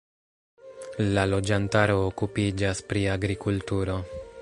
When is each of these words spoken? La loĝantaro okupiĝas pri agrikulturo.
La 1.17 1.27
loĝantaro 1.33 1.99
okupiĝas 2.07 2.85
pri 2.91 3.07
agrikulturo. 3.19 4.05